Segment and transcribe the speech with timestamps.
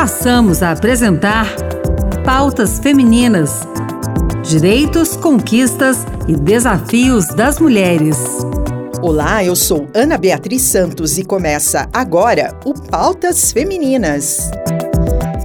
[0.00, 1.54] passamos a apresentar
[2.24, 3.68] Pautas Femininas:
[4.42, 8.16] Direitos, Conquistas e Desafios das Mulheres.
[9.02, 14.50] Olá, eu sou Ana Beatriz Santos e começa agora o Pautas Femininas.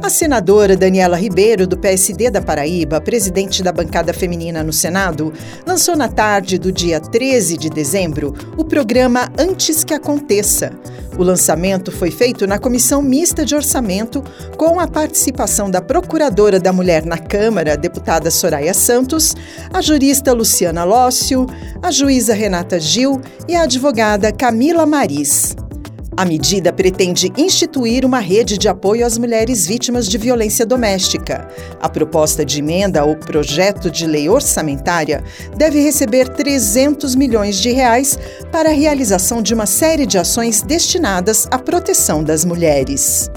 [0.00, 5.32] A senadora Daniela Ribeiro, do PSD da Paraíba, presidente da bancada feminina no Senado,
[5.66, 10.70] lançou na tarde do dia 13 de dezembro o programa Antes que Aconteça.
[11.18, 14.22] O lançamento foi feito na Comissão Mista de Orçamento,
[14.56, 19.34] com a participação da Procuradora da Mulher na Câmara, deputada Soraya Santos,
[19.72, 21.46] a jurista Luciana Lócio,
[21.82, 25.56] a juíza Renata Gil e a advogada Camila Maris.
[26.16, 31.46] A medida pretende instituir uma rede de apoio às mulheres vítimas de violência doméstica.
[31.78, 35.22] A proposta de emenda ao projeto de lei orçamentária
[35.58, 38.18] deve receber 300 milhões de reais
[38.50, 43.30] para a realização de uma série de ações destinadas à proteção das mulheres.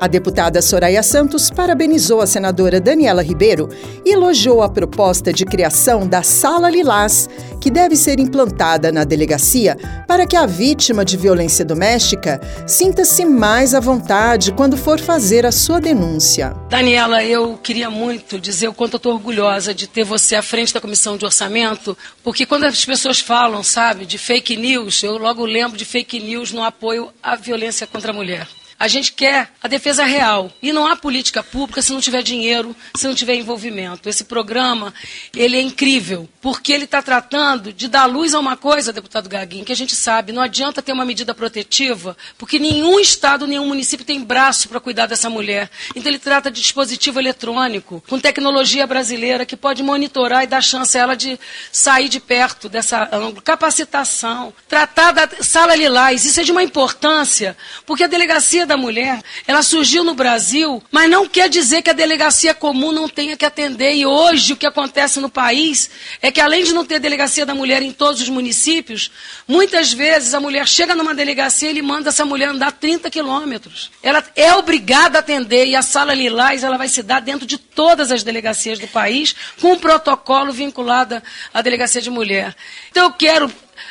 [0.00, 3.68] A deputada Soraya Santos parabenizou a senadora Daniela Ribeiro
[4.04, 7.28] e elogiou a proposta de criação da Sala Lilás,
[7.60, 13.74] que deve ser implantada na delegacia para que a vítima de violência doméstica sinta-se mais
[13.74, 16.54] à vontade quando for fazer a sua denúncia.
[16.68, 20.72] Daniela, eu queria muito dizer o quanto eu estou orgulhosa de ter você à frente
[20.72, 25.44] da comissão de orçamento, porque quando as pessoas falam, sabe, de fake news, eu logo
[25.44, 28.46] lembro de fake news no apoio à violência contra a mulher.
[28.78, 30.52] A gente quer a defesa real.
[30.62, 34.08] E não há política pública se não tiver dinheiro, se não tiver envolvimento.
[34.08, 34.94] Esse programa,
[35.34, 39.64] ele é incrível, porque ele está tratando de dar luz a uma coisa, deputado Gaguinho,
[39.64, 44.06] que a gente sabe, não adianta ter uma medida protetiva, porque nenhum estado, nenhum município
[44.06, 45.68] tem braço para cuidar dessa mulher.
[45.96, 50.96] Então ele trata de dispositivo eletrônico, com tecnologia brasileira, que pode monitorar e dar chance
[50.96, 51.38] a ela de
[51.72, 53.42] sair de perto dessa ângulo.
[53.42, 59.20] Capacitação, tratar da sala lilás, isso é de uma importância, porque a delegacia da mulher,
[59.46, 63.44] ela surgiu no Brasil, mas não quer dizer que a delegacia comum não tenha que
[63.44, 63.94] atender.
[63.94, 65.90] E hoje o que acontece no país
[66.22, 69.10] é que além de não ter delegacia da mulher em todos os municípios,
[69.48, 73.90] muitas vezes a mulher chega numa delegacia e ele manda essa mulher andar 30 quilômetros.
[74.02, 77.58] Ela é obrigada a atender e a sala Lilás ela vai se dar dentro de
[77.58, 81.20] todas as delegacias do país com um protocolo vinculado
[81.52, 82.54] à delegacia de mulher.
[82.90, 83.50] Então eu quero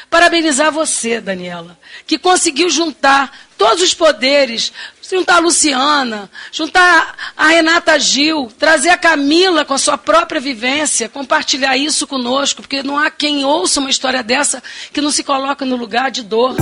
[0.09, 7.99] parabenizar você, Daniela, que conseguiu juntar todos os poderes, juntar a Luciana, juntar a Renata
[7.99, 13.09] Gil, trazer a Camila com a sua própria vivência, compartilhar isso conosco, porque não há
[13.09, 14.61] quem ouça uma história dessa
[14.93, 16.55] que não se coloca no lugar de dor.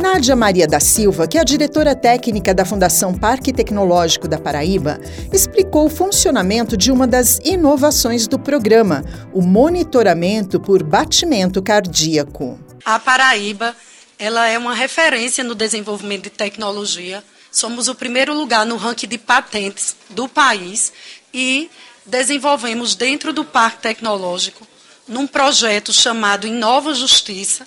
[0.00, 5.00] Nádia Maria da Silva, que é a diretora técnica da Fundação Parque Tecnológico da Paraíba,
[5.32, 12.58] explicou o funcionamento de uma das inovações do programa, o monitoramento por batimento cardíaco.
[12.84, 13.74] A Paraíba
[14.18, 17.22] ela é uma referência no desenvolvimento de tecnologia.
[17.50, 20.92] Somos o primeiro lugar no ranking de patentes do país
[21.32, 21.70] e
[22.04, 24.66] desenvolvemos dentro do Parque Tecnológico,
[25.08, 27.66] num projeto chamado Inova Justiça,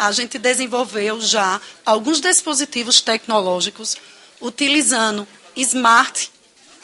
[0.00, 3.96] a gente desenvolveu já alguns dispositivos tecnológicos
[4.40, 6.30] utilizando smart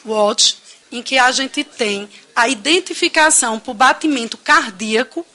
[0.05, 0.57] watch,
[0.91, 5.25] em que a gente tem a identificação por batimento cardíaco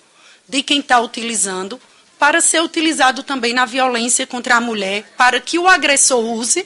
[0.49, 1.81] de quem está utilizando,
[2.23, 6.65] para ser utilizado também na violência contra a mulher, para que o agressor use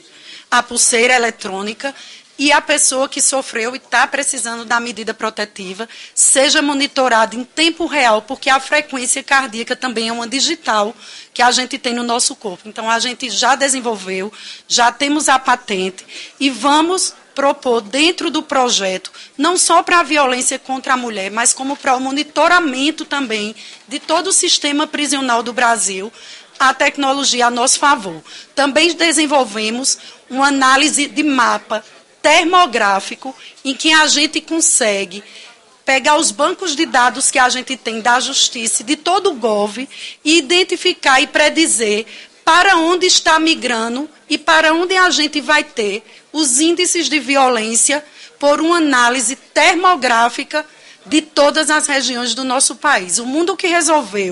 [0.51, 1.95] a pulseira eletrônica
[2.37, 7.87] e a pessoa que sofreu e está precisando da medida protetiva seja monitorada em tempo
[7.87, 10.95] real, porque a frequência cardíaca também é uma digital
[11.33, 12.69] que a gente tem no nosso corpo.
[12.69, 14.31] Então, a gente já desenvolveu,
[14.67, 16.05] já temos a patente
[16.39, 21.53] e vamos propor dentro do projeto, não só para a violência contra a mulher, mas
[21.53, 23.55] como para o monitoramento também
[23.87, 26.11] de todo o sistema prisional do Brasil,
[26.57, 28.23] a tecnologia a nosso favor.
[28.55, 31.85] Também desenvolvemos uma análise de mapa
[32.23, 35.23] termográfico em que a gente consegue
[35.85, 39.87] pegar os bancos de dados que a gente tem da justiça, de todo o GOV,
[40.25, 42.07] e identificar e predizer
[42.43, 46.01] para onde está migrando e para onde a gente vai ter
[46.37, 48.05] os índices de violência
[48.39, 50.63] por uma análise termográfica
[51.05, 53.17] de todas as regiões do nosso país.
[53.17, 54.31] O mundo que resolveu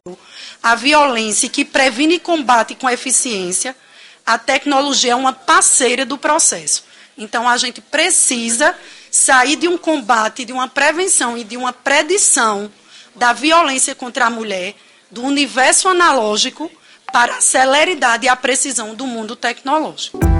[0.62, 3.76] a violência e que previne e combate com eficiência,
[4.24, 6.84] a tecnologia é uma parceira do processo.
[7.18, 8.76] Então, a gente precisa
[9.10, 12.72] sair de um combate, de uma prevenção e de uma predição
[13.16, 14.76] da violência contra a mulher,
[15.10, 16.70] do universo analógico,
[17.12, 20.35] para a celeridade e a precisão do mundo tecnológico.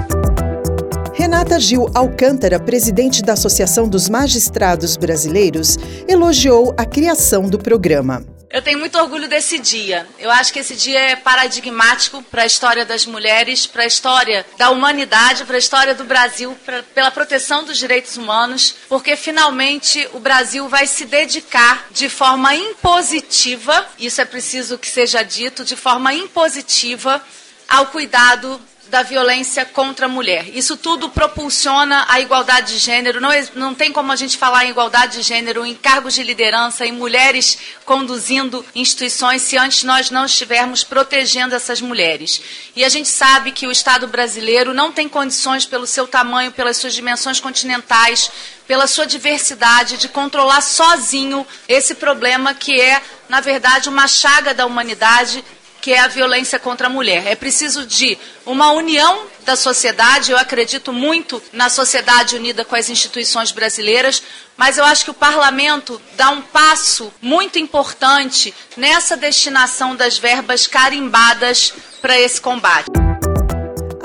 [1.26, 5.76] Renata Gil Alcântara, presidente da Associação dos Magistrados Brasileiros,
[6.06, 8.24] elogiou a criação do programa.
[8.48, 10.06] Eu tenho muito orgulho desse dia.
[10.20, 14.46] Eu acho que esse dia é paradigmático para a história das mulheres, para a história
[14.56, 20.08] da humanidade, para a história do Brasil, pra, pela proteção dos direitos humanos, porque finalmente
[20.14, 25.74] o Brasil vai se dedicar de forma impositiva, isso é preciso que seja dito, de
[25.74, 27.20] forma impositiva
[27.68, 30.48] ao cuidado da violência contra a mulher.
[30.56, 33.20] Isso tudo propulsiona a igualdade de gênero.
[33.20, 36.86] Não, não tem como a gente falar em igualdade de gênero em cargos de liderança,
[36.86, 42.40] em mulheres conduzindo instituições, se antes nós não estivermos protegendo essas mulheres.
[42.74, 46.76] E a gente sabe que o Estado brasileiro não tem condições, pelo seu tamanho, pelas
[46.76, 48.30] suas dimensões continentais,
[48.66, 54.66] pela sua diversidade, de controlar sozinho esse problema que é, na verdade, uma chaga da
[54.66, 55.44] humanidade
[55.86, 57.28] que é a violência contra a mulher.
[57.28, 62.90] É preciso de uma união da sociedade, eu acredito muito na sociedade unida com as
[62.90, 64.20] instituições brasileiras,
[64.56, 70.66] mas eu acho que o parlamento dá um passo muito importante nessa destinação das verbas
[70.66, 71.72] carimbadas
[72.02, 73.05] para esse combate.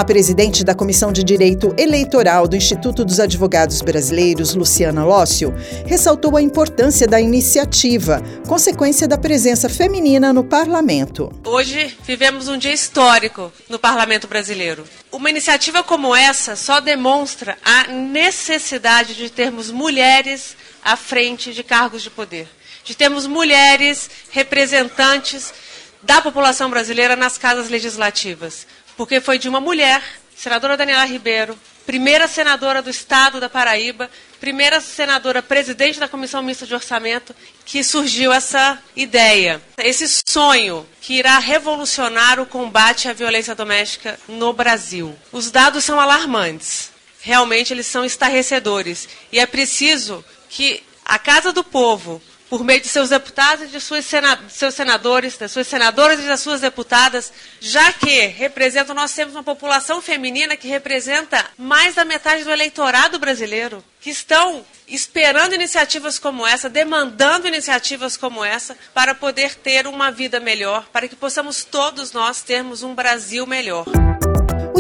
[0.02, 5.54] A presidente da Comissão de Direito Eleitoral do Instituto dos Advogados Brasileiros, Luciana Lócio,
[5.86, 11.32] ressaltou a importância da iniciativa, consequência da presença feminina no parlamento.
[11.46, 14.86] Hoje vivemos um dia histórico no parlamento brasileiro.
[15.12, 22.02] Uma iniciativa como essa só demonstra a necessidade de termos mulheres à frente de cargos
[22.02, 22.48] de poder,
[22.84, 25.54] de termos mulheres representantes
[26.02, 28.66] da população brasileira nas casas legislativas
[29.02, 30.00] porque foi de uma mulher,
[30.36, 31.58] senadora Daniela Ribeiro,
[31.88, 37.84] primeira senadora do estado da Paraíba, primeira senadora presidente da Comissão Mista de Orçamento, que
[37.84, 45.18] surgiu essa ideia, esse sonho que irá revolucionar o combate à violência doméstica no Brasil.
[45.32, 46.92] Os dados são alarmantes.
[47.22, 52.22] Realmente eles são estarrecedores e é preciso que a Casa do Povo
[52.52, 54.06] por meio de seus deputados e de suas
[54.50, 57.32] seus senadores, das suas senadoras e das suas deputadas,
[57.62, 63.18] já que representam, nós temos uma população feminina que representa mais da metade do eleitorado
[63.18, 70.12] brasileiro, que estão esperando iniciativas como essa, demandando iniciativas como essa, para poder ter uma
[70.12, 73.86] vida melhor, para que possamos todos nós termos um Brasil melhor.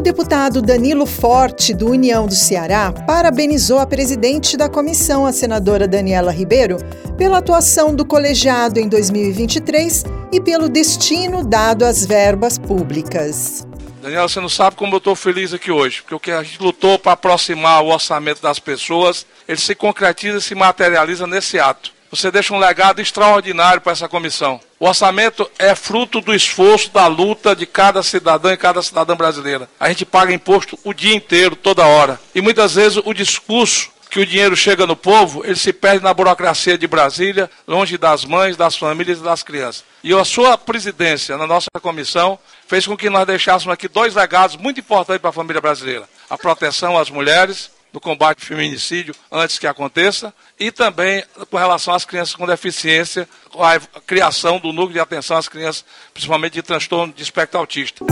[0.01, 5.87] O deputado Danilo Forte, do União do Ceará, parabenizou a presidente da comissão, a senadora
[5.87, 6.77] Daniela Ribeiro,
[7.19, 13.67] pela atuação do colegiado em 2023 e pelo destino dado às verbas públicas.
[14.01, 16.63] Daniela, você não sabe como eu estou feliz aqui hoje, porque o que a gente
[16.63, 21.93] lutou para aproximar o orçamento das pessoas, ele se concretiza e se materializa nesse ato
[22.11, 24.59] você deixa um legado extraordinário para essa comissão.
[24.77, 29.69] O orçamento é fruto do esforço, da luta de cada cidadão e cada cidadã brasileira.
[29.79, 32.19] A gente paga imposto o dia inteiro, toda hora.
[32.35, 36.13] E muitas vezes o discurso que o dinheiro chega no povo, ele se perde na
[36.13, 39.85] burocracia de Brasília, longe das mães, das famílias e das crianças.
[40.03, 42.37] E a sua presidência na nossa comissão
[42.67, 46.37] fez com que nós deixássemos aqui dois legados muito importantes para a família brasileira: a
[46.37, 52.05] proteção às mulheres do combate ao feminicídio antes que aconteça e também com relação às
[52.05, 57.13] crianças com deficiência, com a criação do núcleo de atenção às crianças, principalmente de transtorno
[57.13, 58.05] de espectro autista.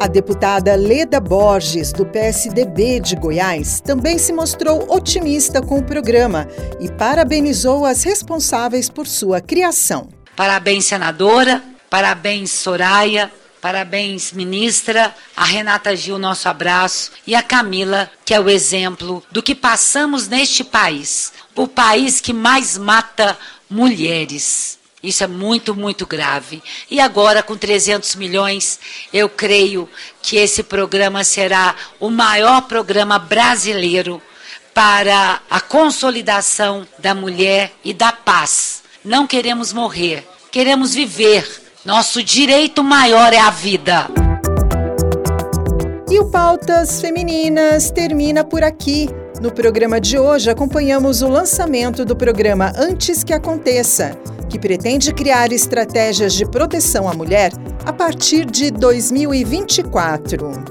[0.00, 6.46] A deputada Leda Borges, do PSDB de Goiás, também se mostrou otimista com o programa
[6.80, 10.08] e parabenizou as responsáveis por sua criação.
[10.36, 11.62] Parabéns, senadora.
[11.88, 13.30] Parabéns, Soraya.
[13.64, 15.16] Parabéns, ministra.
[15.34, 17.12] A Renata Gil, nosso abraço.
[17.26, 21.32] E a Camila, que é o exemplo do que passamos neste país.
[21.56, 23.38] O país que mais mata
[23.70, 24.78] mulheres.
[25.02, 26.62] Isso é muito, muito grave.
[26.90, 28.78] E agora, com 300 milhões,
[29.10, 29.88] eu creio
[30.20, 34.20] que esse programa será o maior programa brasileiro
[34.74, 38.82] para a consolidação da mulher e da paz.
[39.02, 44.08] Não queremos morrer, queremos viver nosso direito maior é a vida.
[46.10, 49.10] E o Pautas Femininas termina por aqui.
[49.42, 54.16] No programa de hoje, acompanhamos o lançamento do programa Antes que Aconteça,
[54.48, 57.52] que pretende criar estratégias de proteção à mulher
[57.84, 60.64] a partir de 2024.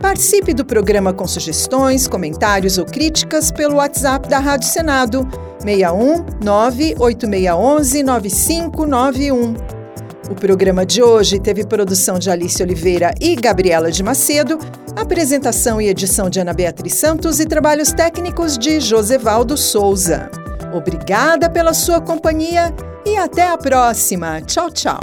[0.00, 5.28] Participe do programa com sugestões, comentários ou críticas pelo WhatsApp da Rádio Senado
[5.60, 9.83] 61 98611 9591.
[10.30, 14.58] O programa de hoje teve produção de Alice Oliveira e Gabriela de Macedo,
[14.96, 20.30] apresentação e edição de Ana Beatriz Santos e trabalhos técnicos de Josevaldo Souza.
[20.72, 24.40] Obrigada pela sua companhia e até a próxima.
[24.40, 24.98] Tchau, tchau.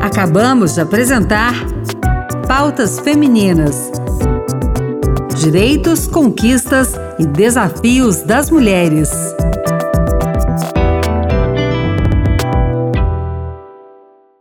[0.00, 1.52] Acabamos de apresentar
[2.48, 3.90] Pautas Femininas.
[5.38, 9.35] Direitos, conquistas e desafios das mulheres.